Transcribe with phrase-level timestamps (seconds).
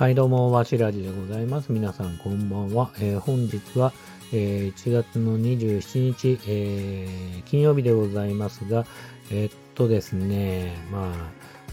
[0.00, 1.72] はい、どうも、わしらじでございます。
[1.72, 2.90] 皆さん、こんばんは。
[3.00, 3.92] えー本日は、
[4.32, 8.86] えー1月の27日、えー金曜日でございますが、
[9.30, 11.12] えーっとですね、ま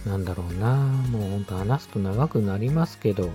[0.06, 3.30] あ、なんだろうな、もう本当話すと長くなりますけど、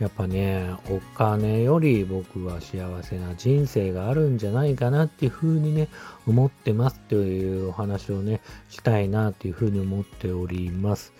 [0.00, 5.86] やっぱね、お金より僕は幸せな人生があるんじゃないかなっていうふうにね、
[6.26, 8.40] 思ってますというお話をね、
[8.70, 11.12] したいなっていうふうに思っております。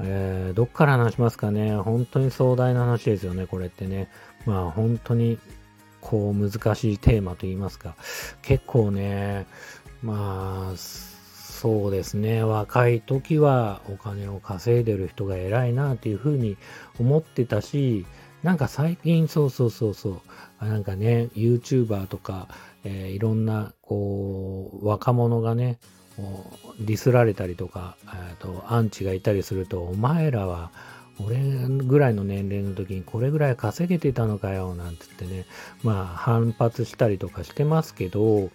[0.00, 1.76] えーどっから話しますかね。
[1.76, 4.08] 本当に壮大な話ですよね、これってね。
[4.46, 5.38] まあ本当に、
[6.00, 7.96] こう難しいテーマと言いますか。
[8.42, 9.46] 結構ね、
[10.02, 12.44] まあ、そうですね。
[12.44, 16.58] 若い時はお金を稼いでる人が偉いなっていうふうに
[17.00, 18.04] 思ってたし、
[18.42, 20.20] なんか最近、そうそうそうそ
[20.60, 22.48] う、なんかね、YouTuber とか、
[22.84, 25.78] えーいろんな、こう、若者がね、
[26.80, 27.96] ディスられたりとか、
[28.38, 30.70] と、アンチがいたりすると、お前らは、
[31.20, 35.46] 俺ぐらいの年齢の時にこれぐらい稼げてたのかよ、なんて言ってね、
[35.82, 38.50] まあ反発したりとかしてますけど、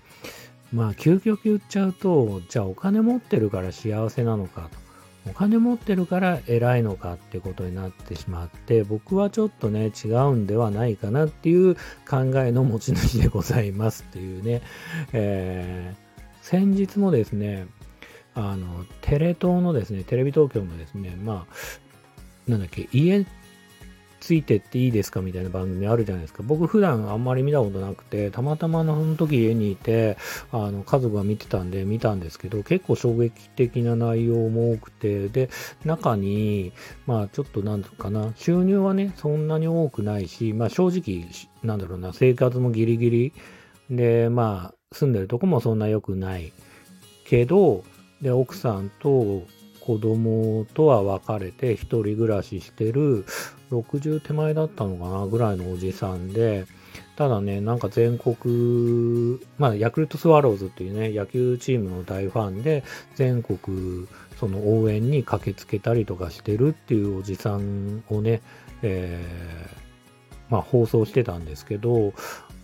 [0.73, 4.89] まあ究極言っちゃうと、じゃあお金持ってるから幸せなのかと。
[5.29, 11.75] お金持ってるから偉いのかってことになってしまって、僕はちょっとね、違うんではないかなっていう
[12.09, 14.61] 考えの持ち主でございますっていうね、
[15.13, 16.08] えー
[16.49, 17.67] 先日もですね、
[18.33, 23.23] あの、テレ東のですね、テレビ東京のですね、まあ、なんだっけ、家
[24.19, 26.41] ついてっていいですかみたいな番組あるじゃないですか。
[26.41, 30.17] 僕普段あんまり見たことなくて、たまたまのその時家にいて、
[30.51, 35.51] あの、家族が見てたんで見たんですけど、結構衝撃的な内容も多くて、で、
[35.85, 36.73] 中に、
[37.05, 41.29] まあちょっとなんとかな、収入はね、そんなに多くないし、まあ正直、
[41.61, 43.33] なんだろうな、生活もギリギリ、
[43.91, 46.51] で、まあ住んでるとこもそんな良くない
[47.23, 47.83] けど、
[48.23, 49.43] で、奥さんと
[49.79, 53.23] 子供とは別れて一人暮らししてる
[53.69, 56.65] 60手前だったのかなぐらいのおじさんで、
[57.17, 62.83] ただね、なんか全国、まあ、ヤクルトスワローズっていうね、野球チームの大ファンで、
[63.13, 64.07] 全国、
[64.39, 68.41] その応援に駆けつけたりとかしてるっていうおじさんをね、
[68.81, 69.79] えー
[70.49, 72.13] まあ、放送してたんですけど、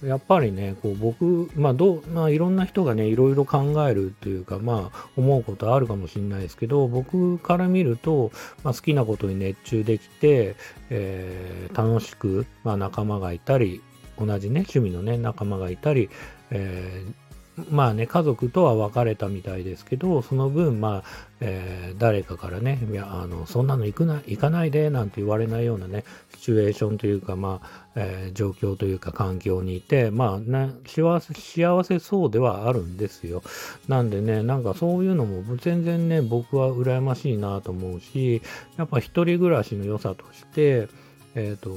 [0.04, 8.32] やっぱりね、こう僕、まあどう、まあいろんな人がね、いろいろ考えるというか、まあ思うことあるかもしれないですけど、僕から見ると、
[8.64, 10.56] まあ好きなことに熱中できて、
[10.90, 13.82] えー楽しく、まあ仲間がいたり、
[14.18, 16.10] 同じね、趣味のね、仲間がいたり、
[16.52, 17.25] えー
[17.70, 21.04] まあね、家族とは別れたみたいですけど、その分、まあ、
[21.40, 26.04] えー誰かからね、いや、あの、そんなの行くな、行かないで、なんて言われないようなね、
[26.36, 33.42] シチュエーションというか、まあ、えー状況というか環境にいて、まあね、幸せ、幸せそうではあるんですよ。
[33.88, 38.42] なんでね、なんかそういうのも全然ね、僕は羨ましいなと思うし、
[38.78, 40.90] やっぱ一人暮らしの良さとして、
[41.36, 41.70] えっ、と、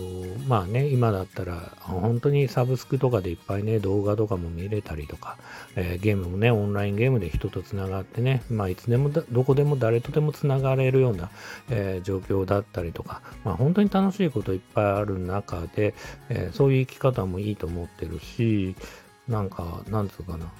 [0.46, 5.36] まあね、今だったら、本当にサブスクとかでいっぱいね、動画とかも見れたりとか、
[5.74, 11.30] えーゲームもね、オンラインゲームで人とつながってね、まあいつでも、どこでも誰とでもつながれるような、
[11.70, 15.94] えー状況だったりとか、まあ本当に楽しいこといっぱいある中で、
[16.28, 18.76] えそういう生き方もいいと思ってるし、
[19.26, 20.52] なんか、なんつうかな、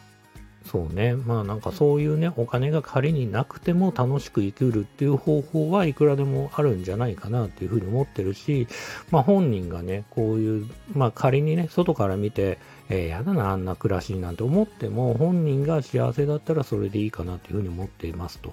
[0.71, 1.15] そうね。
[1.15, 8.69] まあなんかそういうね、お金が仮になくても楽しく生きるっていう方法はいくらでもあるんじゃないかなっていうふうに思ってるし、
[9.11, 12.59] まあ本人がね、こういう、まあ仮にね、外から見て、
[12.91, 18.53] えーやだな、あんな暮らしなんて思っても、本人が幸せだったらそれでいいかなっていうふうに思っていますと。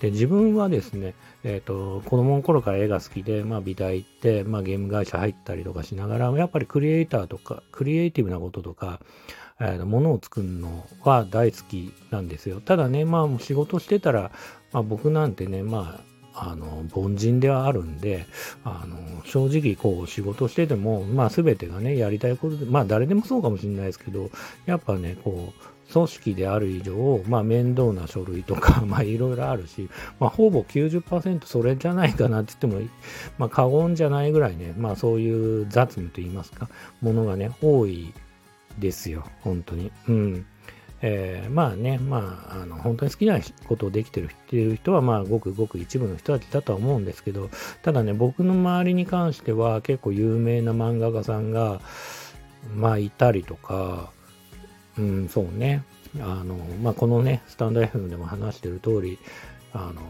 [0.00, 1.14] で、自分はですね、
[1.44, 9.00] えっ、と、子供の頃から絵が好きで、まあ美大行って、まあゲーム会社入ったりとかしながら、やっぱりクリエイターとか、クリエイティブなこととか、
[9.64, 12.60] えー、ものを作るのは大好きなんですよ。
[12.60, 14.32] ただね、まあ仕事してたら、
[14.72, 16.00] まあ僕なんてね、ま
[16.34, 18.26] あ、あの、凡人ではあるんで、
[18.64, 24.30] あの、正直こう仕事してても、まあ全てがね、やりたいことで、まあ誰でもそうかもしれないですけど、
[24.66, 29.88] やっぱね、こう、組織である以上、まあ面倒な書類とか、 まあいろいろあるし、
[30.18, 32.90] まあほぼ90%それじゃないかなって言っても、
[33.38, 36.68] まあ過言じゃないぐらいね、まあそういう雑務と言いますか、
[37.00, 38.12] ものがね、多い
[38.78, 39.90] ですよ、本当に。
[40.08, 40.46] うん。
[41.04, 47.50] えーまあね、まあ、あの、本当に好きなことをできてるっていう人は、まあ、ごくごく一部の人たちだとは思うんですけど、
[47.82, 51.80] ただね、僕の周りに関しては、結構有名な漫画家さんが、
[52.76, 54.10] まあ、いたりとか、
[54.96, 55.82] うん、そうね、
[56.20, 59.18] あの、まあ、このね、スタンド FM でも話してる通り、
[59.72, 60.02] あの、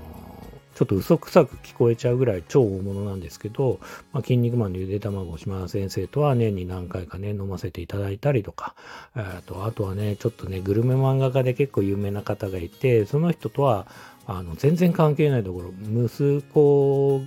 [0.82, 3.79] ちょっと嘘くさく聞こえちゃうぐらい超大物なんですけど、
[4.12, 8.75] まあ、筋肉マンのゆで卵島田先生とは年に何回かね、飲ませていただいたりとか、
[9.14, 13.87] えーと、あとはね、ちょっとね、グルメ漫画家で結構有名な方がいて、その人とは、
[14.26, 17.23] あの、全然関係ないところ、息子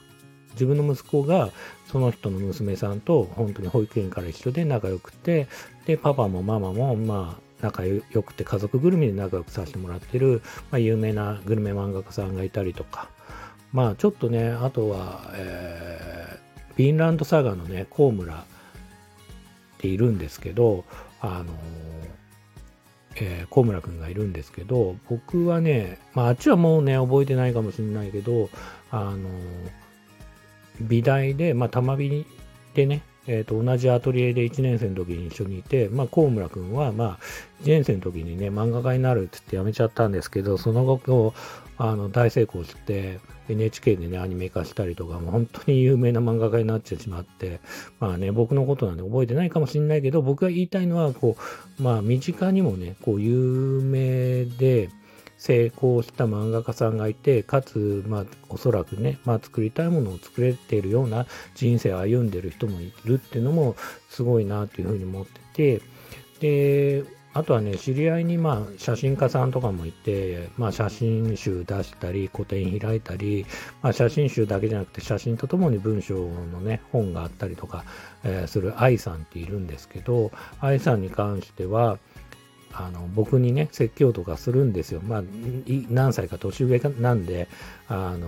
[0.52, 1.50] 自分の息子が
[1.90, 5.48] その人の娘さんと本当に保育園から一緒で仲良くて、
[5.86, 10.42] で、パパもママも、まあ、仲良くて家族ぐるみで仲良くさせてもらってる、
[10.72, 13.10] まあ、有名なグルメ漫画家さんがいたりとか、
[13.76, 18.46] まあちょっとね、あとは、えー、フィンランドサガのね、コウムラっ
[19.80, 20.86] ているんですけど、
[21.20, 21.54] あの
[23.18, 28.50] えー、小村くんがいるんですけど、僕はね、まあ、あっちはもうね、覚えてないかもしれないけど、
[28.92, 29.30] あの
[30.80, 32.26] 美大で、まあ、玉火
[32.76, 37.20] でね、えー、と同じアトリエで1年生の時に一緒にいて、まあ、高村君は、まあ、
[37.64, 41.34] 1年生の時にね、漫画家になるって言って辞めちゃったんですけど、その後、
[41.78, 43.20] あの大成功して、
[43.50, 47.60] NHK でね、アニメ化したりとか、もう本当に有名な漫画家になってしまって、
[48.00, 51.38] まあね、僕のことなんで覚えてないかもしれないけど、僕が言いたいのは、こ
[51.80, 54.90] う、まあ、身近にもね、こう、有名で、
[55.46, 63.76] 成功した漫画家さんがいて、かつ、まあ、おそらくね、まあ、作りたいものを作れているような人生を歩んでる人もいるっていうのも、
[64.10, 65.82] すごいなっていうふうに思ってて、
[66.40, 67.04] で、
[67.36, 73.46] あとはね、知り合いにまあ写真家さんとかもいて、まあ写真集出したり、個展開いたり、
[73.84, 77.84] まあ写真集だけじゃなくて写真とともに文章のね、本があったりとか、
[78.24, 82.00] えー、する愛さんっているんですけど、愛さんに関しては、
[82.78, 85.02] あの僕にね説教とかするんですよ。
[85.02, 85.24] まあ
[85.90, 87.48] 何歳か年上なんで
[87.88, 88.28] あの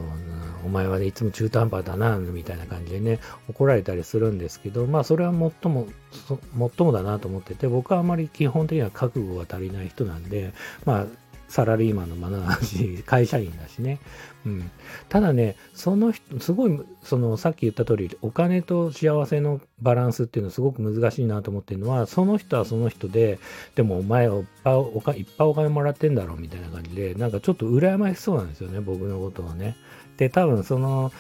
[0.66, 5.88] お前は、ね、いつも中途半端だなみたいな感じでね怒られたりするんですけどまあそれは最も
[6.78, 10.54] 最もだなと思ってて僕はあまり基本的には覚悟が足りない人なんで
[10.86, 11.06] まあ
[11.48, 14.00] サラリーマンのマナーだし、 会社員だしね。
[14.46, 14.72] うん。
[15.10, 23.40] ただね、その人、すごい、その、さっき言った通り、お金と幸せのバランスっていうのはすごく難しいなと思ってるのは、その人はその人で、
[23.76, 29.76] でもお前はいっぱいお金いっぱいお金もらってんだろう、みたいな感じで、なんかちょっと羨ましそうなんですよね、僕のことをね。
[30.18, 31.12] で、多分その、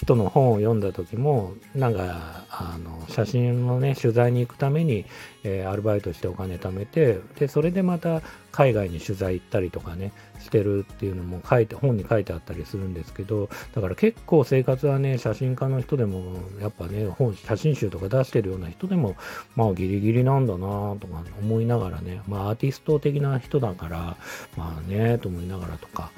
[0.00, 5.04] 人の本を読んだ時もなんかあの写真のね取材に行くために、
[5.44, 19.16] えー、アルバイトしてお金貯めてでそれでまた海外に取材行ったりとかねしてるっていうのも書いて本に書いてあったりするんですけどだから結構生活はね写真家の人でもやっぱね本写真集とか出してるような人でも
[19.54, 24.16] まあギリギリなんだなとか思いながらねまあアーティスト的な人だから
[24.56, 26.10] まあねと思いながらとか。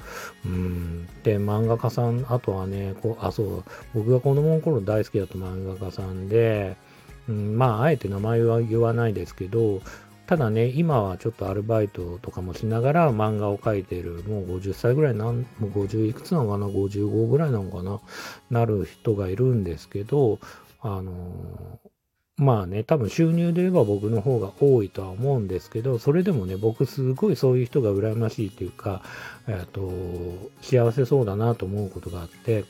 [0.45, 1.07] うん。
[1.23, 6.75] で漫画家さんあとはねこうあそう僕が子供の頃大好きだった漫画家さんで
[7.27, 9.81] うん、まあ、あえて名前は言わないですけど、
[10.27, 17.99] ただね、今はちょっとアルバイトとかもしながら漫画を描いてる、もう50歳ぐらいなん、もう50いくつなのかな、55ぐらいなのかな、
[18.49, 20.39] なる人がいるんですけど、
[20.81, 21.79] あの
[22.35, 29.03] まあね、多分収入で言えば僕の方が多いとは思うんですけど、それでもね、僕すごいそういう人が羨ましいっていうか、
[29.47, 29.91] えっ、と、
[30.61, 32.65] 幸せそうだなと思うことがあって、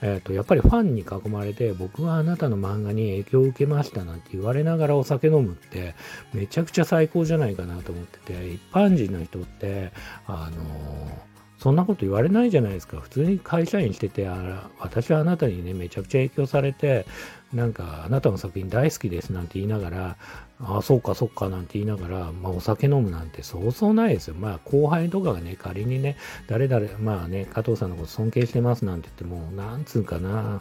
[0.00, 5.94] えっ、ー、と、やっぱりファンに囲まれて、僕はあなたの漫画に影響を受けましたなんて言われながらお酒飲むって、
[6.32, 9.92] めちゃくちゃ最高じゃないかなと思ってて、一般人の人って、
[10.26, 11.28] あの
[11.58, 13.00] そんなこと言われないじゃないですか。
[13.00, 17.04] 普通に会社員してて、あ私はあなたにね、めちゃくちゃ影響されて、
[17.52, 20.16] なんか、あなたの作品大好きですなんて言いながら、
[20.60, 24.34] ああ、そうか、そうかなんて言いながら、まあ、お酒飲むなんてそうそうないですよ。
[24.34, 26.16] まあ、後輩とかがね、仮にね、
[26.46, 30.60] 誰々、まあね、加藤さんのこと尊敬してますなんて言っても、なんつうかな、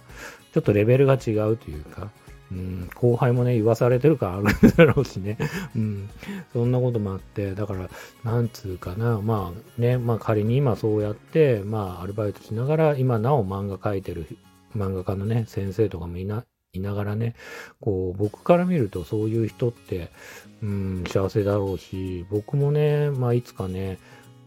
[0.53, 2.09] ちょっとレベルが違うというか、
[2.51, 5.37] うん、後輩もね、言わされてるからあるんだろうしね。
[5.75, 6.09] うん、
[6.53, 7.89] そんなこともあって、だから、
[8.23, 14.27] なんつうかな、まあね、まあ仮に今そうやって、まあアルバイトしながら、今なお漫画描いてる
[14.75, 17.35] 漫画家のね、先生とかもいな、いながらね、
[17.79, 20.11] こう、僕から見るとそういう人って、
[20.61, 23.99] うん、幸せだろうし、僕もね、まあいつかね、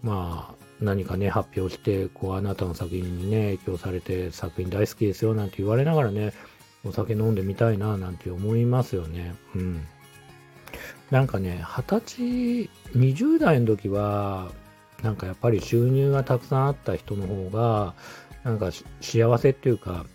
[0.02, 6.32] まあ、何かね、発表して、こう、あなたの作品にね、影響されて、作品大好きですよ、なんて言われながらね、
[6.84, 9.34] お酒飲んでみたいななんて思いますよね。
[9.54, 9.86] うん。
[11.10, 14.50] なんかね、二十歳、20代の時は、
[15.02, 17.94] なんかやっぱり収入がたくさんあった人の方が、
[18.44, 20.06] なんか幸せっていうか、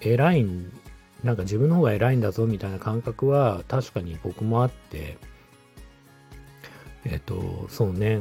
[0.00, 0.72] 偉いん、
[1.24, 5.18] なんか自分の方が偉いんだぞみたいな感覚は確かに僕もあって、
[7.04, 8.20] えっと、そうね、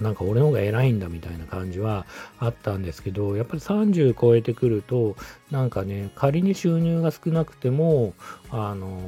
[0.00, 2.06] なんか俺の方が偉いんだみたいな感じは
[2.38, 5.16] あったんですけど、やっぱり30超えてくると、
[5.50, 8.14] なんかね、仮に収入が少なくても、
[8.50, 9.00] あの、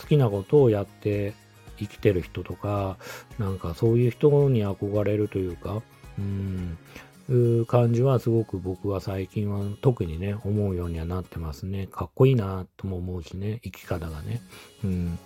[0.00, 1.34] 好きなことをやって
[1.78, 2.98] 生きてる人とか、
[3.38, 5.82] なんかそういう人に憧れるというか、
[6.18, 6.76] うん、
[7.66, 11.86] 感じはすごく僕は最近は特にね、思うようにはなってますね。
[11.86, 14.40] かっこいいなとも思うしね、生き方がね。
[14.84, 15.18] うん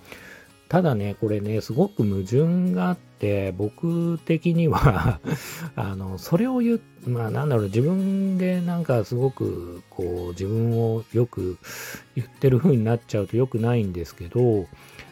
[0.68, 5.20] ただね、これね、すごく矛盾があって、僕的には
[5.76, 11.58] あの、それを言う、まあなんだろう、自分でなんかすごく、こう、自分をよく
[12.16, 14.66] 言ってる風になっちゃうと良くないんですけど、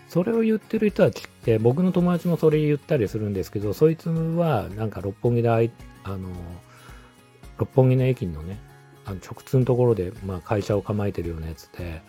[0.09, 5.71] それを言ってる人たちって、僕の友達もそれ言ったりするんですけど、そいつはなんか六本木であい、
[6.03, 6.29] あの、
[7.63, 8.59] 六本木の駅のね、
[9.05, 12.03] あの直通のところで、まあ、会社を構えてるようなやつで、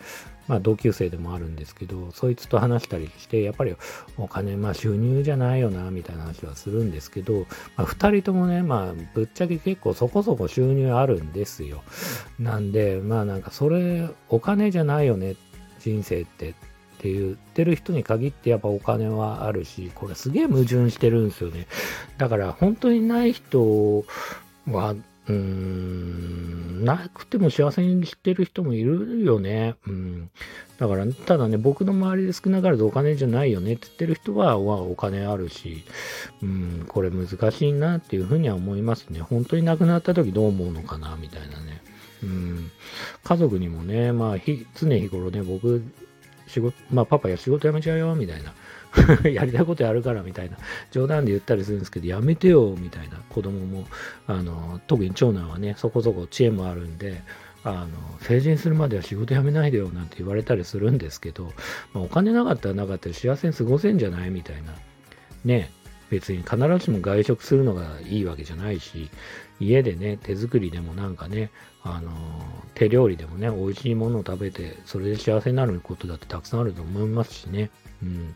[0.48, 3.76] まあ、同級生でもあるんですけど、そいつと話したりして、やっぱり
[4.18, 7.46] お金、まあ、収入じゃないよな、みたいな話はするんですけど、
[7.76, 11.82] まあ、二人ともね、まあ、ぶっちゃけ結構そこそこ収入あるんですよ。
[12.38, 15.36] なんで、まあ、なんか、それ、お金じゃないよね、
[15.78, 16.54] 人生ってっ
[16.98, 21.66] て言ってる人に限ってやっぱお金はあるし、これすげえ矛盾してるんですよね。
[22.16, 24.04] だから本当にない人
[24.66, 24.94] は
[25.28, 29.76] うーん、なくても幸せにしてる人もいるよね。
[29.86, 30.30] うん。
[30.78, 35.84] だから、ただね、僕の周りで少なからずお金じゃないよねって言ってる人は、はお金あるし、
[36.42, 39.20] うん、これ難しいなっていうふうには思いますね。
[39.20, 41.82] 本当に亡くなった時どう思うのかな、みたいなね。
[42.22, 42.70] うん。
[43.22, 45.82] 家族にもね、まあ、常日頃ね、僕、
[46.46, 48.52] 仕事、まあ、パパや仕事辞めちゃうよ、みたいな。
[49.30, 50.56] やりたいことやるからみたいな
[50.90, 53.86] 冗談で言ったりするんですけど、やめてよみたいな子供も、
[54.26, 57.22] あの、特に長男はね、そこそこ知恵もあるんで、
[57.64, 57.88] あの、
[58.20, 61.52] 成人するまでは仕事辞めないでよなんて言われたりするんですけど、
[61.92, 64.74] まあ、お金なかったらなかったら幸せに過ごせんじゃないみたいな。
[65.44, 65.70] ね、
[66.10, 69.10] 別に必ずしも外食するのがいいわけじゃないし、
[69.60, 71.50] 家でね、手作りでもなんかね、
[71.82, 72.10] あの、
[72.74, 77.70] 手料理でもね、美味しいものを食べて、それで幸せになることだってたくさんあると思いますしね。
[78.02, 78.34] うん。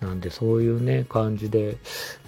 [0.00, 1.76] なんでそういうね、感じで、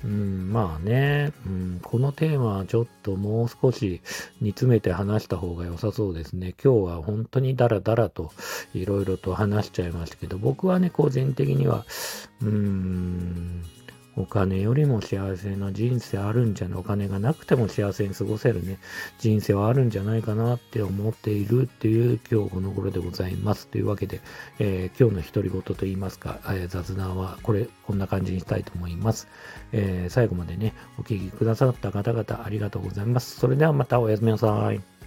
[0.05, 4.01] うん、まあね、うん、このテーマはちょっともう少し
[4.41, 6.55] 煮詰めて話した方が良さそうですね。
[6.63, 8.33] 今日は本当にダラダラと
[8.75, 11.85] いろいろと話しちゃいましたけど、僕はね、個人的には、
[12.41, 13.63] うーん、
[14.19, 18.79] お金よりも幸せな人生あるんじゃない、お金がなくても幸せに過ごせるね、
[19.19, 23.69] 人生はあるんじゃないかなって思っているっていう今日この頃でございます。
[23.69, 24.21] というわけで、
[24.59, 29.29] えー、今日の独り言と言いますか、えー、雑談はこれ、こんな感じにしたいと思います。
[29.73, 33.39] えー、最後までね、お聴きくださった方々ありがとうございます。
[33.39, 34.98] それではまたおやすみなさい。